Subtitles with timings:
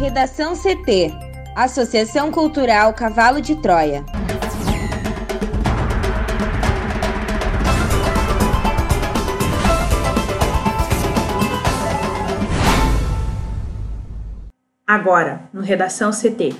[0.00, 1.12] Redação CT
[1.54, 4.02] Associação Cultural Cavalo de Troia.
[14.86, 16.56] Agora, no Redação CT.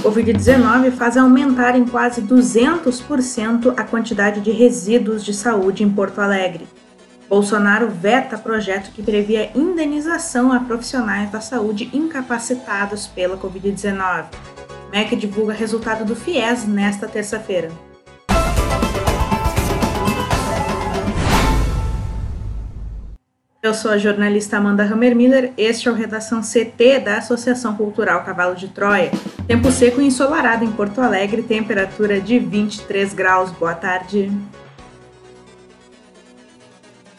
[0.00, 6.66] Covid-19 faz aumentar em quase 200% a quantidade de resíduos de saúde em Porto Alegre.
[7.30, 14.24] Bolsonaro veta projeto que previa indenização a profissionais da saúde incapacitados pela Covid-19.
[14.90, 17.70] MEC divulga resultado do FIES nesta terça-feira.
[23.62, 28.56] Eu sou a jornalista Amanda Hammermiller, este é o Redação CT da Associação Cultural Cavalo
[28.56, 29.12] de Troia.
[29.46, 33.52] Tempo seco e ensolarado em Porto Alegre, temperatura de 23 graus.
[33.52, 34.32] Boa tarde.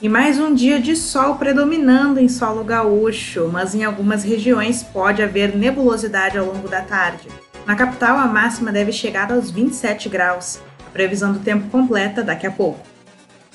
[0.02, 5.22] E mais um dia de sol predominando em solo gaúcho, mas em algumas regiões pode
[5.22, 7.28] haver nebulosidade ao longo da tarde.
[7.67, 10.59] Na capital, a máxima deve chegar aos 27 graus.
[10.88, 12.80] A previsão do tempo completa daqui a pouco.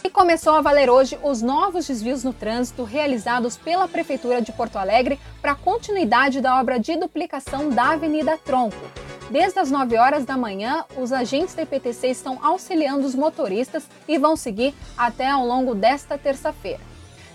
[0.05, 4.77] E começou a valer hoje os novos desvios no trânsito realizados pela Prefeitura de Porto
[4.77, 8.77] Alegre para a continuidade da obra de duplicação da Avenida Tronco.
[9.31, 14.19] Desde as 9 horas da manhã, os agentes da IPTC estão auxiliando os motoristas e
[14.19, 16.81] vão seguir até ao longo desta terça-feira.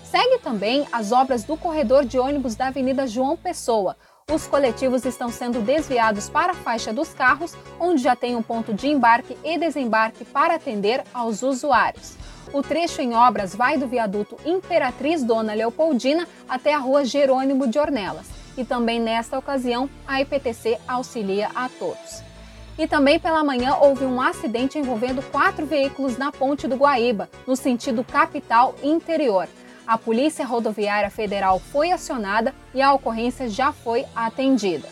[0.02, 3.96] Segue também as obras do corredor de ônibus da Avenida João Pessoa.
[4.32, 8.72] Os coletivos estão sendo desviados para a faixa dos carros, onde já tem um ponto
[8.72, 12.14] de embarque e desembarque para atender aos usuários.
[12.54, 17.78] O trecho em obras vai do viaduto Imperatriz Dona Leopoldina até a rua Jerônimo de
[17.78, 22.22] Ornelas e também nesta ocasião a IPTC auxilia a todos.
[22.78, 27.54] E também pela manhã houve um acidente envolvendo quatro veículos na Ponte do Guaíba, no
[27.54, 29.48] sentido capital interior.
[29.86, 34.88] A Polícia Rodoviária Federal foi acionada e a ocorrência já foi atendida.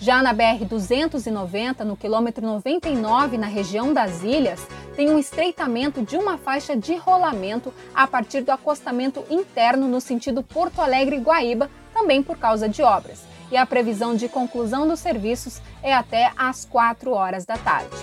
[0.00, 6.36] Já na BR-290, no quilômetro 99, na região das Ilhas, tem um estreitamento de uma
[6.36, 12.68] faixa de rolamento a partir do acostamento interno no sentido Porto Alegre-Guaíba, também por causa
[12.68, 13.22] de obras.
[13.50, 17.96] E a previsão de conclusão dos serviços é até às 4 horas da tarde.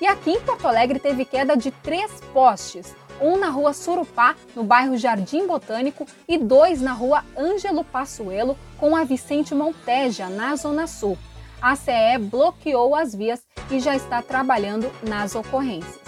[0.00, 4.62] E aqui em Porto Alegre teve queda de três postes, um na rua Surupá, no
[4.62, 10.86] bairro Jardim Botânico, e dois na rua Ângelo Passuelo, com a Vicente Monteja, na Zona
[10.86, 11.16] Sul.
[11.62, 13.40] A CE bloqueou as vias
[13.70, 16.02] e já está trabalhando nas ocorrências.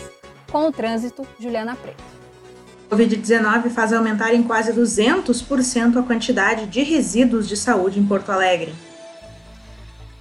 [0.50, 2.05] Com o trânsito, Juliana Preto.
[2.90, 8.72] Covid-19 faz aumentar em quase 200% a quantidade de resíduos de saúde em Porto Alegre.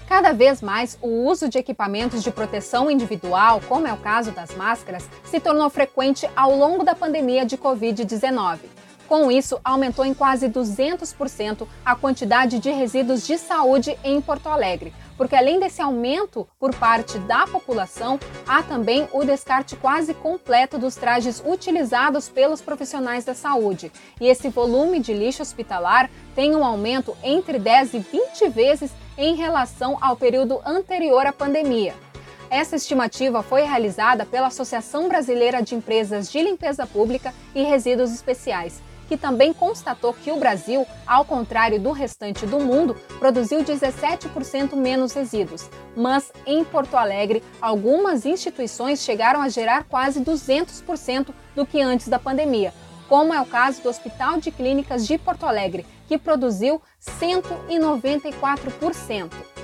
[0.08, 4.56] Cada vez mais, o uso de equipamentos de proteção individual, como é o caso das
[4.56, 8.60] máscaras, se tornou frequente ao longo da pandemia de Covid-19.
[9.08, 14.94] Com isso, aumentou em quase 200% a quantidade de resíduos de saúde em Porto Alegre,
[15.18, 20.96] porque além desse aumento por parte da população, há também o descarte quase completo dos
[20.96, 23.92] trajes utilizados pelos profissionais da saúde.
[24.20, 29.36] E esse volume de lixo hospitalar tem um aumento entre 10 e 20 vezes em
[29.36, 31.94] relação ao período anterior à pandemia.
[32.50, 38.82] Essa estimativa foi realizada pela Associação Brasileira de Empresas de Limpeza Pública e Resíduos Especiais
[39.08, 45.14] que também constatou que o Brasil, ao contrário do restante do mundo, produziu 17% menos
[45.14, 45.70] resíduos.
[45.96, 52.20] Mas em Porto Alegre, algumas instituições chegaram a gerar quase 200% do que antes da
[52.20, 52.72] pandemia,
[53.08, 59.55] como é o caso do Hospital de Clínicas de Porto Alegre, que produziu 194%.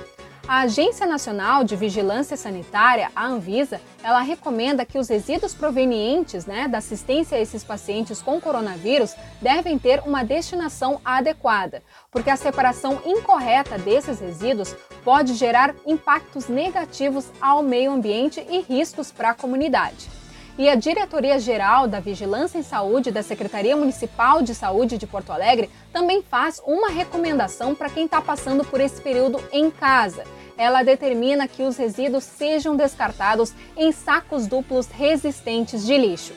[0.46, 6.66] A Agência Nacional de Vigilância Sanitária, a Anvisa, ela recomenda que os resíduos provenientes né,
[6.66, 13.00] da assistência a esses pacientes com coronavírus devem ter uma destinação adequada, porque a separação
[13.06, 20.21] incorreta desses resíduos pode gerar impactos negativos ao meio ambiente e riscos para a comunidade.
[20.58, 25.32] E a Diretoria Geral da Vigilância em Saúde da Secretaria Municipal de Saúde de Porto
[25.32, 30.24] Alegre também faz uma recomendação para quem está passando por esse período em casa.
[30.58, 36.34] Ela determina que os resíduos sejam descartados em sacos duplos resistentes de lixo.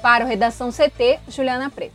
[0.00, 1.94] Para o Redação CT, Juliana Preto.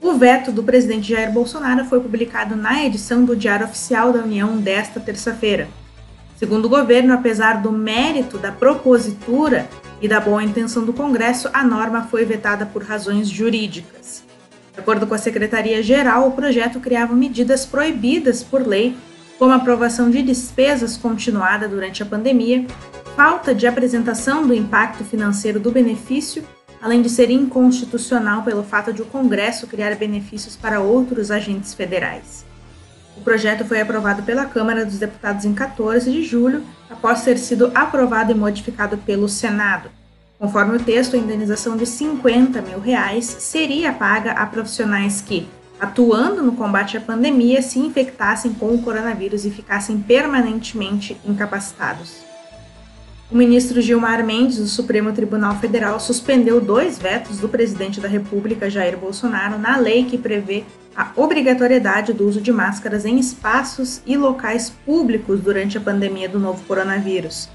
[0.00, 4.56] O veto do presidente Jair Bolsonaro foi publicado na edição do Diário Oficial da União
[4.56, 5.66] desta terça-feira.
[6.36, 9.68] Segundo o governo, apesar do mérito da propositura,
[10.00, 14.25] e da boa intenção do Congresso, a norma foi vetada por razões jurídicas.
[14.76, 18.94] De acordo com a Secretaria-Geral, o projeto criava medidas proibidas por lei,
[19.38, 22.66] como aprovação de despesas continuada durante a pandemia,
[23.16, 26.46] falta de apresentação do impacto financeiro do benefício,
[26.80, 32.44] além de ser inconstitucional pelo fato de o Congresso criar benefícios para outros agentes federais.
[33.16, 37.72] O projeto foi aprovado pela Câmara dos Deputados em 14 de julho, após ter sido
[37.74, 39.88] aprovado e modificado pelo Senado.
[40.38, 45.48] Conforme o texto, a indenização de 50 mil reais seria paga a profissionais que,
[45.80, 52.26] atuando no combate à pandemia, se infectassem com o coronavírus e ficassem permanentemente incapacitados.
[53.30, 58.70] O ministro Gilmar Mendes, do Supremo Tribunal Federal, suspendeu dois vetos do presidente da República,
[58.70, 64.16] Jair Bolsonaro, na lei que prevê a obrigatoriedade do uso de máscaras em espaços e
[64.16, 67.48] locais públicos durante a pandemia do novo coronavírus.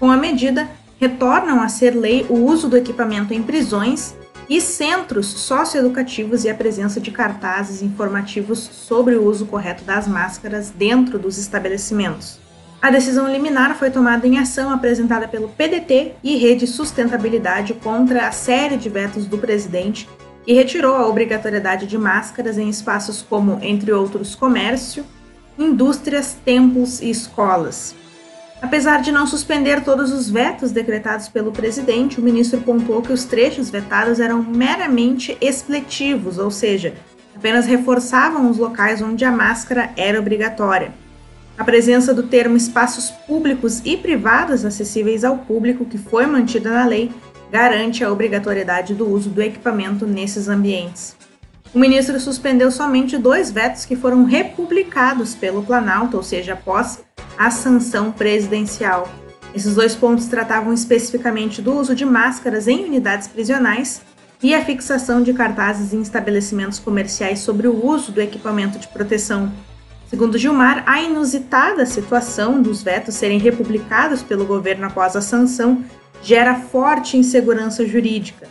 [0.00, 0.68] Com a medida,
[1.04, 4.14] retornam a ser lei o uso do equipamento em prisões
[4.48, 10.70] e centros socioeducativos e a presença de cartazes informativos sobre o uso correto das máscaras
[10.70, 12.38] dentro dos estabelecimentos.
[12.80, 18.32] A decisão liminar foi tomada em ação apresentada pelo PDT e Rede Sustentabilidade contra a
[18.32, 20.08] série de vetos do presidente
[20.44, 25.04] que retirou a obrigatoriedade de máscaras em espaços como, entre outros, comércio,
[25.58, 27.94] indústrias, templos e escolas.
[28.64, 33.26] Apesar de não suspender todos os vetos decretados pelo presidente, o ministro pontuou que os
[33.26, 36.94] trechos vetados eram meramente expletivos, ou seja,
[37.36, 40.94] apenas reforçavam os locais onde a máscara era obrigatória.
[41.58, 46.86] A presença do termo espaços públicos e privados acessíveis ao público, que foi mantida na
[46.86, 47.12] lei,
[47.52, 51.14] garante a obrigatoriedade do uso do equipamento nesses ambientes.
[51.74, 57.03] O ministro suspendeu somente dois vetos que foram republicados pelo Planalto, ou seja, após
[57.38, 59.08] a sanção presidencial.
[59.54, 64.02] Esses dois pontos tratavam especificamente do uso de máscaras em unidades prisionais
[64.42, 69.52] e a fixação de cartazes em estabelecimentos comerciais sobre o uso do equipamento de proteção.
[70.10, 75.84] Segundo Gilmar, a inusitada situação dos vetos serem republicados pelo governo após a sanção
[76.22, 78.48] gera forte insegurança jurídica.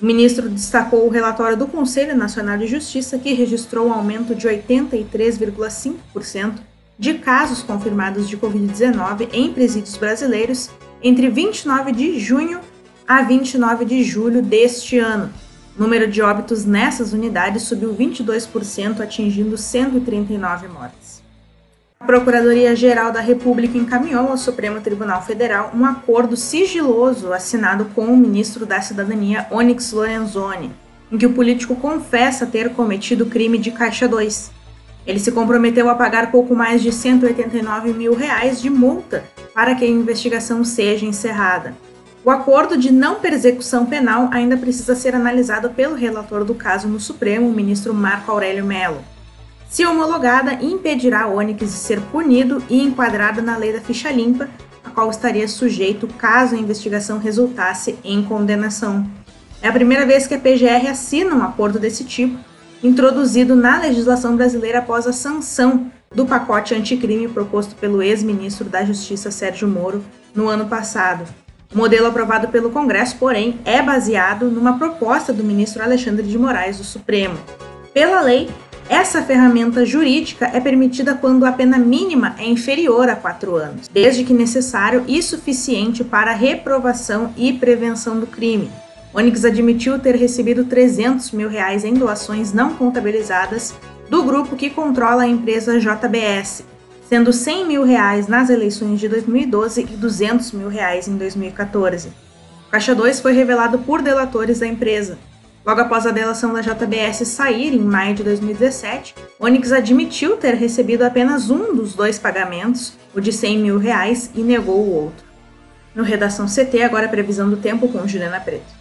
[0.00, 4.46] O ministro destacou o relatório do Conselho Nacional de Justiça, que registrou um aumento de
[4.46, 6.54] 83,5%
[6.98, 10.70] de casos confirmados de Covid-19 em presídios brasileiros
[11.02, 12.60] entre 29 de junho
[13.06, 15.32] a 29 de julho deste ano.
[15.76, 21.22] O número de óbitos nessas unidades subiu 22%, atingindo 139 mortes.
[22.00, 28.16] A Procuradoria-Geral da República encaminhou ao Supremo Tribunal Federal um acordo sigiloso assinado com o
[28.16, 30.72] ministro da Cidadania, Onyx Lorenzoni,
[31.12, 34.55] em que o político confessa ter cometido crime de Caixa 2.
[35.06, 39.24] Ele se comprometeu a pagar pouco mais de 189 mil reais de multa
[39.54, 41.74] para que a investigação seja encerrada.
[42.24, 46.98] O acordo de não persecução penal ainda precisa ser analisado pelo relator do caso no
[46.98, 49.04] Supremo, o ministro Marco Aurélio Mello.
[49.68, 54.48] Se homologada, impedirá o Onix de ser punido e enquadrado na lei da ficha limpa,
[54.82, 59.08] a qual estaria sujeito caso a investigação resultasse em condenação.
[59.62, 62.38] É a primeira vez que a PGR assina um acordo desse tipo,
[62.82, 69.30] introduzido na legislação brasileira após a sanção do pacote anticrime proposto pelo ex-ministro da Justiça
[69.30, 71.24] Sérgio Moro no ano passado.
[71.74, 76.78] O modelo aprovado pelo Congresso, porém, é baseado numa proposta do ministro Alexandre de Moraes
[76.78, 77.36] do Supremo.
[77.92, 78.48] Pela lei,
[78.88, 84.22] essa ferramenta jurídica é permitida quando a pena mínima é inferior a quatro anos, desde
[84.22, 88.70] que necessário e suficiente para a reprovação e prevenção do crime.
[89.16, 93.74] Onyx admitiu ter recebido 300 mil reais em doações não contabilizadas
[94.10, 96.62] do grupo que controla a empresa JBS,
[97.08, 102.08] sendo 100 mil reais nas eleições de 2012 e 200 mil reais em 2014.
[102.68, 105.16] O Caixa 2 foi revelado por delatores da empresa.
[105.64, 111.04] Logo após a delação da JBS sair em maio de 2017, Onyx admitiu ter recebido
[111.04, 115.24] apenas um dos dois pagamentos, o de 100 mil reais, e negou o outro.
[115.94, 118.75] No Redação CT, agora a previsão do tempo com Juliana Preto.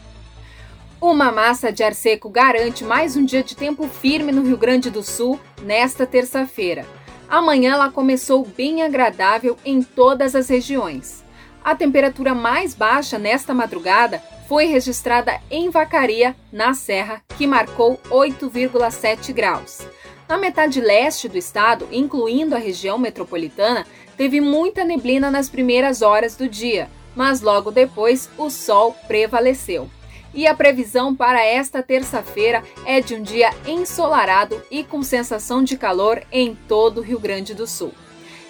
[1.07, 4.89] Uma massa de ar seco garante mais um dia de tempo firme no Rio Grande
[4.89, 6.83] do Sul nesta terça-feira.
[7.29, 11.23] Amanhã ela começou bem agradável em todas as regiões.
[11.63, 19.31] A temperatura mais baixa nesta madrugada foi registrada em Vacaria, na Serra, que marcou 8,7
[19.31, 19.87] graus.
[20.27, 23.85] Na metade leste do estado, incluindo a região metropolitana,
[24.17, 29.87] teve muita neblina nas primeiras horas do dia, mas logo depois o sol prevaleceu.
[30.35, 35.77] E a previsão para esta terça-feira é de um dia ensolarado e com sensação de
[35.77, 37.93] calor em todo o Rio Grande do Sul.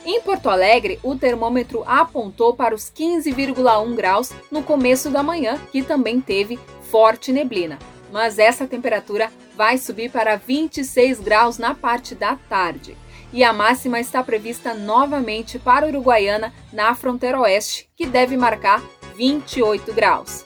[0.04, 5.84] Em Porto Alegre, o termômetro apontou para os 15,1 graus no começo da manhã, que
[5.84, 7.77] também teve forte neblina.
[8.12, 12.98] Mas essa temperatura vai subir para 26 graus na parte da tarde.
[13.32, 18.82] E a máxima está prevista novamente para Uruguaiana, na fronteira oeste, que deve marcar
[19.15, 20.45] 28 graus.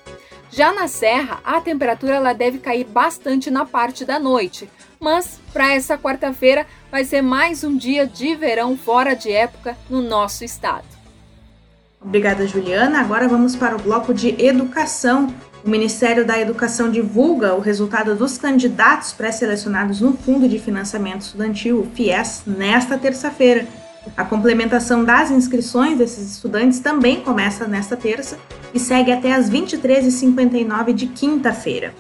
[0.52, 5.74] Já na Serra, a temperatura ela deve cair bastante na parte da noite, mas para
[5.74, 10.86] essa quarta-feira vai ser mais um dia de verão fora de época no nosso estado.
[12.02, 13.02] Obrigada, Juliana.
[13.02, 15.34] Agora vamos para o bloco de educação.
[15.64, 21.86] O Ministério da Educação divulga o resultado dos candidatos pré-selecionados no Fundo de Financiamento Estudantil,
[21.94, 23.68] FIES, nesta terça-feira.
[24.16, 28.38] A complementação das inscrições desses estudantes também começa nesta terça
[28.74, 31.94] e segue até às 23h59 de quinta-feira.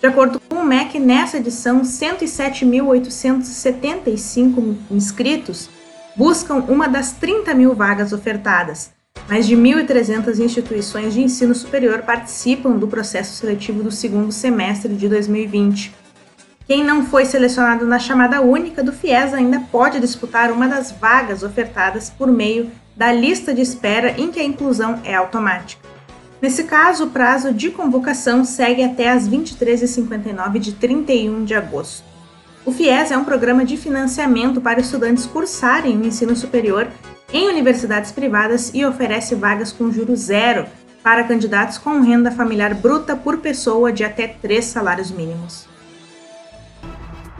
[0.00, 5.68] De acordo com o MEC, nessa edição, 107.875 inscritos
[6.16, 8.90] buscam uma das 30 mil vagas ofertadas.
[9.28, 15.08] Mais de 1.300 instituições de ensino superior participam do processo seletivo do segundo semestre de
[15.08, 16.01] 2020.
[16.66, 21.42] Quem não foi selecionado na chamada única do FIES ainda pode disputar uma das vagas
[21.42, 25.88] ofertadas por meio da lista de espera em que a inclusão é automática.
[26.40, 32.04] Nesse caso, o prazo de convocação segue até às 23h59 de 31 de agosto.
[32.64, 36.88] O FIES é um programa de financiamento para estudantes cursarem o ensino superior
[37.32, 40.66] em universidades privadas e oferece vagas com juros zero
[41.02, 45.71] para candidatos com renda familiar bruta por pessoa de até três salários mínimos.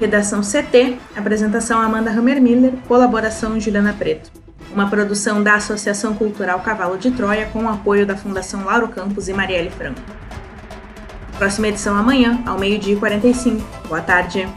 [0.02, 4.32] Redação CT, apresentação Amanda Hammermiller, colaboração Juliana Preto
[4.75, 9.28] uma produção da Associação Cultural Cavalo de Troia com o apoio da Fundação Lauro Campos
[9.28, 10.00] e Marielle Franco.
[11.37, 13.62] Próxima edição amanhã, ao meio-dia e 45.
[13.87, 14.49] Boa tarde.